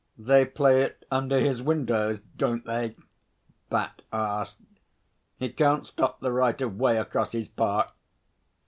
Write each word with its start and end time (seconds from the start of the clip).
'They 0.17 0.45
play 0.45 0.81
it 0.81 1.05
under 1.11 1.39
his 1.39 1.61
windows, 1.61 2.17
don't 2.35 2.65
they?' 2.65 2.95
Bat 3.69 4.01
asked. 4.11 4.59
'He 5.37 5.49
can't 5.49 5.85
stop 5.85 6.21
the 6.21 6.31
right 6.31 6.59
of 6.59 6.79
way 6.79 6.97
across 6.97 7.33
his 7.33 7.47
park.' 7.49 7.93